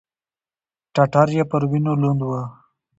[0.93, 2.31] ټټر يې پر وينو لوند و.